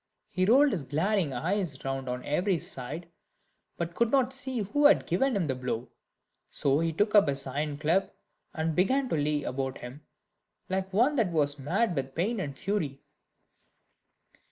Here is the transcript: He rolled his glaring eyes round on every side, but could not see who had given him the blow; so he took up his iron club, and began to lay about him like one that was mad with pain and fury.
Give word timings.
He 0.31 0.45
rolled 0.45 0.71
his 0.71 0.83
glaring 0.83 1.31
eyes 1.31 1.85
round 1.85 2.09
on 2.09 2.25
every 2.25 2.57
side, 2.57 3.07
but 3.77 3.93
could 3.93 4.09
not 4.09 4.33
see 4.33 4.61
who 4.63 4.85
had 4.87 5.05
given 5.05 5.35
him 5.35 5.45
the 5.45 5.53
blow; 5.53 5.89
so 6.49 6.79
he 6.79 6.91
took 6.91 7.13
up 7.13 7.27
his 7.27 7.45
iron 7.45 7.77
club, 7.77 8.09
and 8.51 8.73
began 8.75 9.09
to 9.09 9.15
lay 9.15 9.43
about 9.43 9.77
him 9.77 10.01
like 10.69 10.91
one 10.91 11.17
that 11.17 11.31
was 11.31 11.59
mad 11.59 11.95
with 11.95 12.15
pain 12.15 12.39
and 12.39 12.57
fury. 12.57 12.99